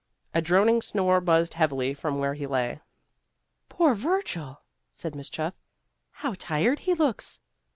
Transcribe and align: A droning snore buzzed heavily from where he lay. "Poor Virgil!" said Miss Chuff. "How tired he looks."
A 0.33 0.41
droning 0.41 0.81
snore 0.81 1.21
buzzed 1.21 1.53
heavily 1.53 1.93
from 1.93 2.17
where 2.17 2.33
he 2.33 2.47
lay. 2.47 2.79
"Poor 3.69 3.93
Virgil!" 3.93 4.59
said 4.91 5.13
Miss 5.13 5.29
Chuff. 5.29 5.53
"How 6.09 6.33
tired 6.39 6.79
he 6.79 6.95
looks." 6.95 7.39